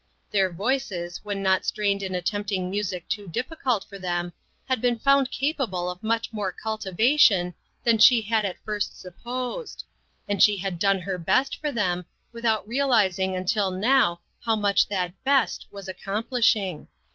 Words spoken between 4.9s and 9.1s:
found capable of much more cultivation than she had at first